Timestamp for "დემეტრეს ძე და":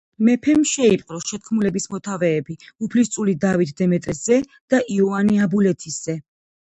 3.83-4.81